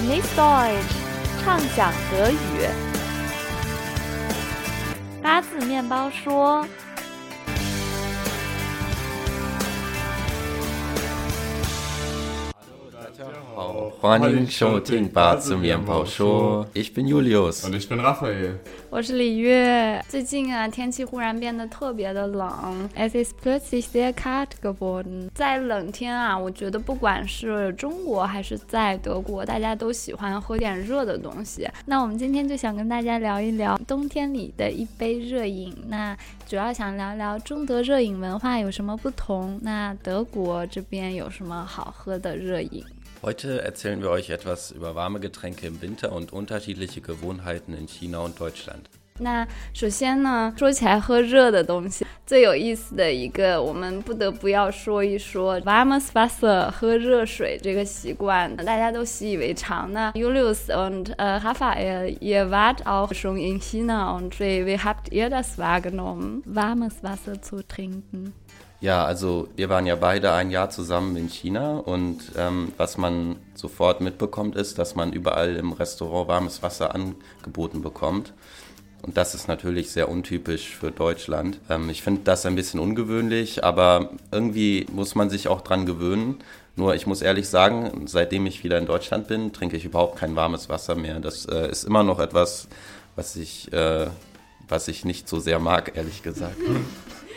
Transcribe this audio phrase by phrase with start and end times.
[0.00, 0.94] Genieß Deutsch，
[1.42, 2.36] 畅想德语。
[5.20, 6.64] 八字面包说。
[13.78, 16.66] 好，欢迎收听八字面包说。
[16.74, 18.54] Ich bin Julius und ich bin Raphael。
[18.90, 20.04] 我是李月。
[20.08, 22.90] 最近啊，天气忽然变得特别的冷。
[22.96, 25.28] Es ist plötzlich sehr kalt geworden。
[25.32, 31.68] 在冷天啊，我觉得不管是中国还是在德国，大家都喜欢喝点热的东西。
[31.86, 35.72] 那我们今天就想跟大家聊一聊冬天里的一杯热饮。
[35.86, 36.16] 那
[36.48, 39.56] 主要想聊聊中德热饮文化有什么不同。
[39.62, 42.84] 那德国这边有什么好喝的热饮
[43.21, 48.19] ？Heute erzählen wir euch etwas über warme Getränke im Winter und unterschiedliche Gewohnheiten in China
[48.19, 48.89] und Deutschland.
[49.19, 59.93] 那首先呢，说起来喝热的东西，最有意思的一个，我们不得不要说一说 warmes Wasser 喝热水这个习惯，大家都习以为常。
[59.93, 65.29] 那 Julius und äh, Raphael, ihr wart auch schon in China und wie, wie habt ihr
[65.29, 68.33] das wahrgenommen, warmes Wasser zu trinken?
[68.80, 73.36] Ja, also wir waren ja beide ein Jahr zusammen in China und ähm, was man
[73.54, 78.34] sofort mitbekommt, ist, dass man überall im Restaurant warmes Wasser angeboten bekommt.
[79.02, 81.58] Und das ist natürlich sehr untypisch für Deutschland.
[81.68, 86.38] Ähm, ich finde das ein bisschen ungewöhnlich, aber irgendwie muss man sich auch dran gewöhnen.
[86.76, 90.36] Nur ich muss ehrlich sagen, seitdem ich wieder in Deutschland bin, trinke ich überhaupt kein
[90.36, 91.18] warmes Wasser mehr.
[91.18, 92.68] Das äh, ist immer noch etwas,
[93.16, 94.06] was ich, äh,
[94.68, 96.58] was ich nicht so sehr mag, ehrlich gesagt.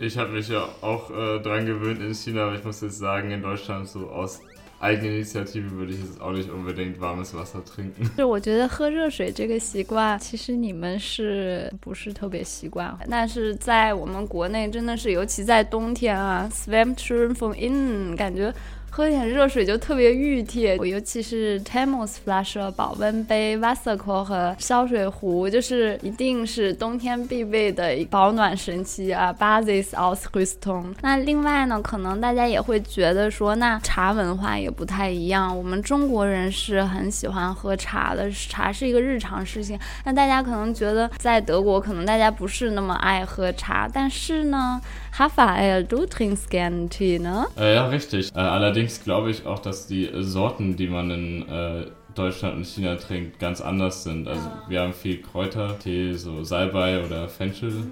[0.00, 3.30] Ich habe mich ja auch äh, dran gewöhnt in China, aber ich muss jetzt sagen,
[3.30, 4.40] in Deutschland so aus
[4.80, 8.10] Eigeninitiative würde ich jetzt auch nicht unbedingt warmes Wasser trinken。
[8.16, 12.98] 就我觉得喝热水这个习惯，其实你们是不是特别习惯？
[13.08, 18.52] 但是在我们国内，真的是尤其在冬天啊，swim through from in，感觉。
[18.89, 30.95] 喝点热水就特别熨帖，尤其是 Thermos Flasche 保温杯、Vasco 和烧水壶，就是一定是冬天必备的保暖神器啊，Basis Ausrüstung。
[31.01, 35.55] 那另外呢，可能大家也会觉得说，那茶文化也不太一样。
[35.55, 39.77] 我们中国人是很喜欢喝茶的，茶是一个日常事情。
[40.05, 44.81] 那大家可能觉得在德国，可能大家不是那么爱喝茶，但是呢。
[45.17, 47.47] Raphael, du trinkst gerne Tee, ne?
[47.57, 48.29] Äh, ja, richtig.
[48.77, 53.39] Allerdings glaube ich auch, dass die Sorten, die man in äh, Deutschland und China trinkt,
[53.39, 54.27] ganz anders sind.
[54.27, 57.71] Also wir haben viel Kräutertee, so Salbei oder Fenchel.
[57.71, 57.89] Mhm.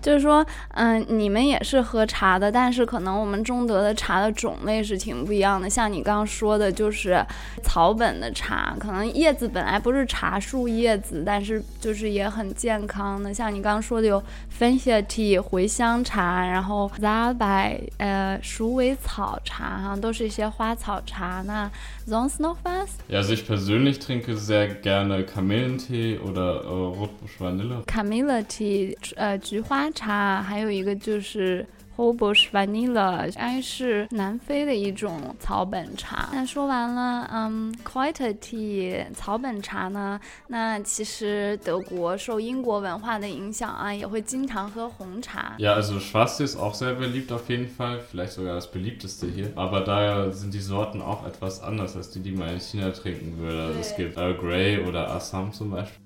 [0.00, 0.44] 就是说，
[0.74, 5.68] 嗯，你们也是喝茶的，但是可能我们中德的茶的种类是挺不一样的。
[5.68, 7.24] 像你刚刚说的，就是
[7.62, 13.32] 草本的茶，可能叶子本来不是茶树叶子，但是就是也很健康的。
[13.32, 21.42] 像你刚刚说的有分血 tea 茴香茶，然后 zabai 呃鼠尾草茶哈，都是一些花草茶。
[21.46, 21.70] 那
[22.06, 22.88] sonst noch was?
[23.08, 27.82] Ja, also ich persönlich trinke sehr gerne Kamillentee oder Rotbusch Vanille.
[27.86, 29.90] Kamillentee 呃菊花。
[29.90, 36.28] 茶，还有一个就是 Hobush Vanilla，应该是南非的一种草本茶。
[36.32, 40.20] 那说完了，嗯，Quiet Tea 草本茶呢？
[40.48, 45.56] 那其实德国受英国文化的影响啊，也会经常喝红茶。
[45.58, 49.52] Ja, also Schwarz ist auch sehr beliebt auf jeden Fall, vielleicht sogar das beliebteste hier.
[49.56, 53.38] Aber daher sind die Sorten auch etwas anders als die, die man in China trinken
[53.38, 53.66] würde.
[53.68, 55.98] Also es gibt Earl Grey oder Assam zum Beispiel.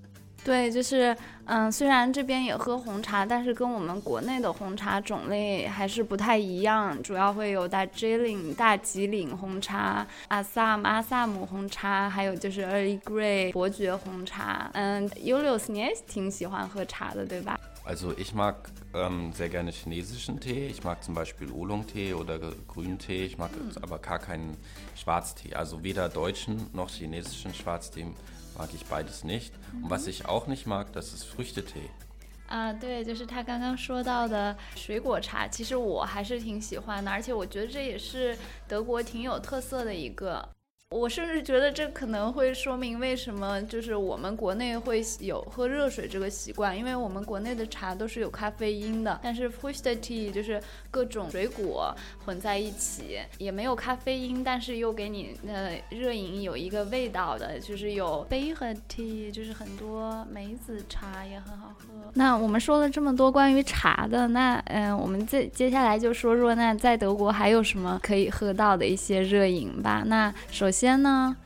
[0.45, 14.69] 对，就是，嗯，虽然这边也喝红茶，但是跟我们国内的红茶种类还是不太一样，主要会有大吉岭、大吉岭红茶、阿萨姆、阿萨姆红茶，还有就是 Early Grey 伯爵红茶。
[14.75, 18.55] 嗯，Julius 你也挺喜欢喝茶的，对吧？Also ich mag
[18.95, 20.69] ähm, sehr gerne chinesischen Tee.
[20.69, 23.27] Ich mag zum Beispiel Oolong-Tee oder Grüntee.
[23.27, 23.51] Ich mag
[23.81, 24.57] aber gar keinen
[24.97, 25.55] Schwarztee.
[25.55, 28.07] Also weder deutschen noch chinesischen Schwarztee.
[28.57, 29.53] Mag ich beides nicht.
[29.83, 31.91] Und was ich auch nicht mag, das ist Früchtetee.
[32.49, 38.37] 啊，对，就是他刚刚说到的水果茶，其实我还是挺喜欢的，而且我觉得这也是
[38.69, 40.47] 德国挺有特色的一个。
[40.93, 51.97] 我甚至觉得这可能会说明为什么就是我们国内会有喝热水这个习惯，因为我们国内的茶都是有咖啡因的，但是 fruit tea 就是各种水果
[52.27, 61.87] 混在一起，也没有咖啡因，但是又给你的热饮有一个味道的，就是有杯和 tea，就是很多梅子茶也很好喝。
[62.13, 70.03] 那我们说了这么多关于茶的，那嗯，我们接接下来就说说那在德国还有什么可以喝到的一些热饮吧。
[70.05, 70.82] 那首先。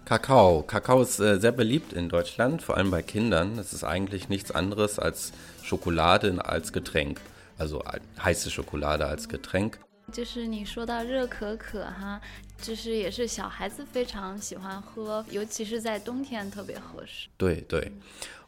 [0.06, 0.64] Kakao.
[0.64, 3.58] Kakao ist äh, sehr beliebt in Deutschland, vor allem bei Kindern.
[3.60, 5.32] Es ist eigentlich nichts anderes als
[5.64, 7.20] Schokolade als Getränk.
[7.58, 7.84] Also
[8.24, 9.80] heiße Schokolade als Getränk.
[10.12, 12.20] 就是你说到热可可哈，
[12.62, 17.28] 就是也是小孩子非常喜欢喝，尤其是在冬天特别合适。
[17.38, 17.92] 对对。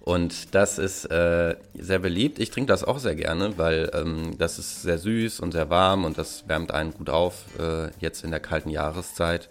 [0.01, 2.39] Und das ist äh, sehr beliebt.
[2.39, 6.03] Ich trinke das auch sehr gerne, weil ähm, das ist sehr süß und sehr warm
[6.03, 9.47] und das wärmt einen gut auf, äh, jetzt in der kalten Jahreszeit.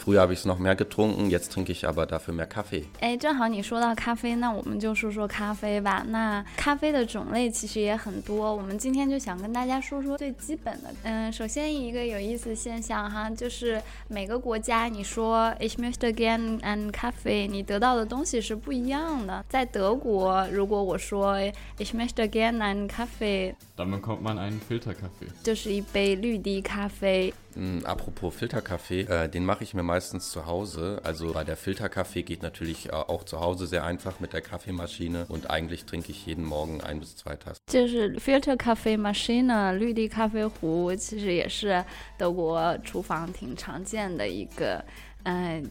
[0.00, 2.84] Früher habe ich es noch mehr getrunken, jetzt trinke ich aber dafür mehr Kaffee.
[3.00, 6.06] 哎，正好你说到咖啡，那我们就说说咖啡吧。
[6.10, 10.94] 那咖啡的种类其实也很多，我们今天就想跟大家说说最基本的。
[11.02, 19.44] 嗯，首先一个有意思的现象哈，就是每个国家你说 Ich möchte gern einen Kaffee，你得到的东西是不一样的。
[19.48, 21.36] 在德国，如果我说
[21.78, 25.32] Ich möchte gern einen Kaffee， Dann bekommt man einen Filterkaffee.
[25.42, 27.34] 就是一杯绿滴咖啡。
[27.54, 31.00] Mm, Apropos Filterkaffee, äh, den mache ich mir meistens zu Hause.
[31.04, 35.26] Also weil der Filterkaffee geht natürlich äh, auch zu Hause sehr einfach mit der Kaffeemaschine
[35.28, 37.60] und eigentlich trinke ich jeden Morgen ein bis zwei Tassen.
[37.66, 41.84] 就是 filter 咖啡 machine 绿地咖啡壶，其实也是
[42.18, 44.84] 德国厨房挺常见的一个，
[45.24, 45.68] 嗯、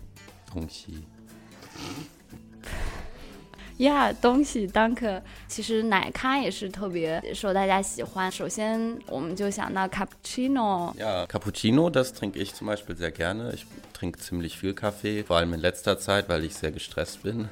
[0.51, 1.03] 东西。
[3.79, 5.21] 呀，东西 Danke。
[5.47, 8.31] 其实奶咖也是特别受大家喜欢。
[8.31, 10.93] 首先，我们就想到 cappuccino。
[10.97, 13.53] Ja, Cappuccino, das trinke ich zum Beispiel sehr gerne.
[13.53, 17.49] Ich trinke ziemlich viel Kaffee, vor allem in letzter Zeit, weil ich sehr gestresst bin.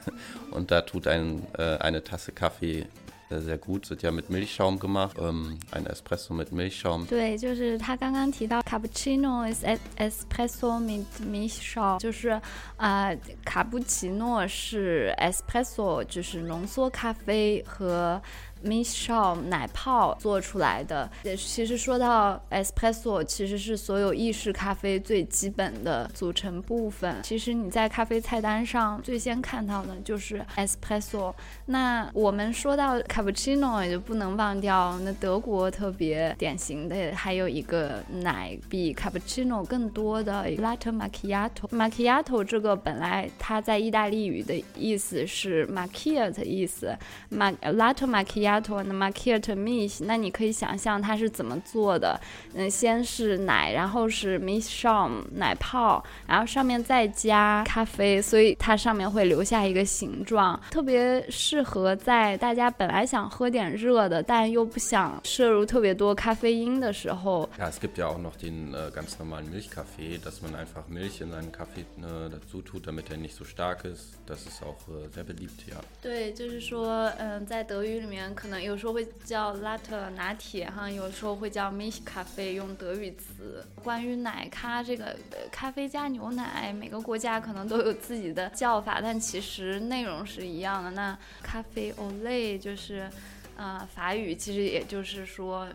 [0.52, 2.86] Und da tut ein, äh, eine Tasse Kaffee
[3.30, 3.90] äh, sehr gut.
[3.90, 5.18] Wird ja mit Milchschaum gemacht.
[5.20, 7.06] Ähm, ein Espresso mit Milchschaum.
[7.08, 12.40] 对，就是他刚刚提到 cappuccino is es- espresso mit milchschaum，就是
[12.78, 13.12] 啊、
[13.44, 18.22] 卡布奇诺是 espresso，就是浓缩咖啡和
[18.63, 21.11] Miss Shaw 奶泡做出来的。
[21.23, 27.17] 也其实说到 espresso，其实是所有意式咖啡最基本的组成部分。
[27.23, 31.33] 其实你在咖啡菜单上最先看到的就是 espresso。
[31.67, 41.69] 那我们说到 cappuccino，也就不能忘掉那德国特别典型的还有一个奶比 cappuccino 更多的 latte macchiato。
[41.71, 46.97] macchiato 这个本来它在意大利语的意思是 macchiato 的意思
[47.31, 48.48] ，ma latte macchiato
[48.85, 52.19] 那 macchiato milk，那你可以想象它是怎么做的。
[52.55, 67.49] 嗯，先是奶，然后是 milchschaum 奶泡，然后上面再加咖啡，所以它上面会留下一个形状，特别适合在大家本来想喝点热的，但又不想摄入特别多咖啡因的时候。
[67.59, 71.31] Ja, es gibt ja auch noch den äh, ganz normalen Milchkaffee, dass man einfach Milch in
[71.31, 74.19] seinen Kaffee äh, dazu tut, damit er nicht so stark ist.
[74.27, 75.77] Das ist auch äh, sehr beliebt, ja.
[76.03, 83.67] 对，就是说，嗯，在德语里面可能有时候会叫 latte 拿铁哈，有时候会叫 milch 咖啡，用德语词。
[83.83, 90.93] 关于奶咖这个呃咖啡加牛奶，每个国家可能都有自己的叫法，但其实内容是一样的。
[90.93, 93.11] 那咖啡 o l a y 就是，
[93.57, 95.67] 呃，法语其实也就是说。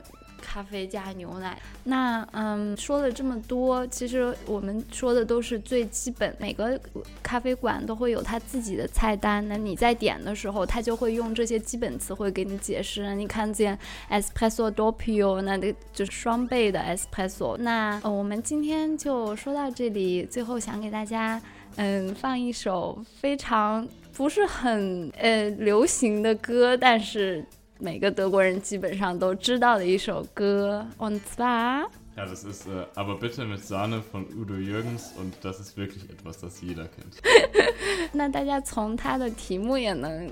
[0.54, 6.80] 咖啡加牛奶，那嗯，说了这么多，其实我们说的都是最基本，每个
[7.24, 9.44] 咖啡馆都会有它自己的菜单。
[9.48, 13.16] 那你在点的时候，它就会用这些基本词汇给你解释。
[13.16, 13.76] 你看见
[14.12, 17.58] espresso doppio，那这就是双倍的 espresso。
[17.58, 21.42] 那、我们今天就说到这里，最后想给大家
[21.78, 27.44] 嗯放一首非常不是很呃流行的歌，但是。
[27.84, 31.86] 每个德国人基本上都知道的一首歌，und zwar
[32.17, 36.03] Ja, das ist äh, Aber bitte mit Sahne von Udo Jürgens und das ist wirklich
[36.11, 37.15] etwas, das jeder kennt.
[38.13, 40.29] 那大家从它的题目也能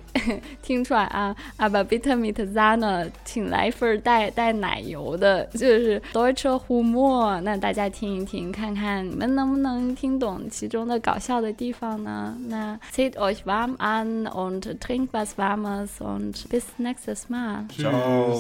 [0.63, 7.41] 听出来啊，Aber bitte mit Sahne，请来一份带带奶油的，就是 Deutsche Humor。
[7.43, 12.37] 那大家听一听，看看你们能不能听懂其中的搞笑的地方呢？
[12.49, 17.67] 那 zieht euch warm an und trinkt was Warmes und bis nächstes Mal。
[17.69, 18.37] Ciao.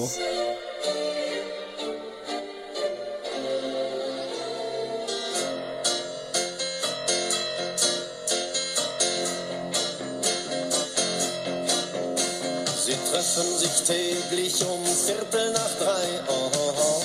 [12.92, 16.04] Sie treffen sich täglich um Viertel nach drei.
[16.28, 17.02] Oh, oh, oh.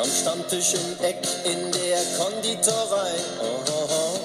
[0.00, 3.12] Am Stammtisch im Eck in der Konditorei.
[3.38, 4.18] Oh, oh, oh.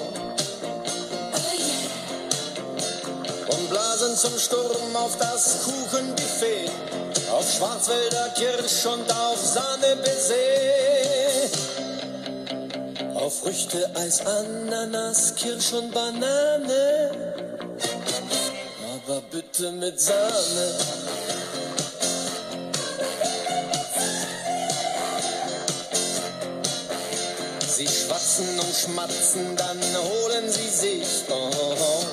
[3.52, 6.70] Und blasen zum Sturm auf das Kuchenbuffet.
[7.30, 10.34] Auf Schwarzwälder Kirsch und auf Sahne-Baiser.
[13.16, 17.27] Auf Früchte, Eis, Ananas, Kirsch und Banane.
[19.38, 20.74] Bitte mit Sahne.
[27.68, 32.04] Sie schwatzen und schmatzen, dann holen sie sich oh, oh.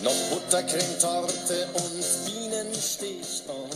[0.00, 3.44] noch Buttercremetorte und Bienen stehst.
[3.48, 3.68] Oh,